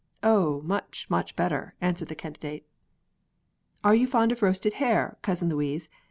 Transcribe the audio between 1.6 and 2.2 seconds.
answered the